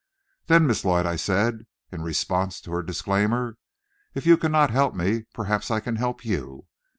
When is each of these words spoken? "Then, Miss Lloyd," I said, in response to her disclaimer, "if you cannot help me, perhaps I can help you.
"Then, 0.47 0.65
Miss 0.65 0.83
Lloyd," 0.83 1.05
I 1.05 1.15
said, 1.15 1.67
in 1.91 2.01
response 2.01 2.59
to 2.61 2.71
her 2.71 2.81
disclaimer, 2.81 3.59
"if 4.15 4.25
you 4.25 4.35
cannot 4.35 4.71
help 4.71 4.95
me, 4.95 5.25
perhaps 5.31 5.69
I 5.69 5.79
can 5.79 5.97
help 5.97 6.25
you. 6.25 6.65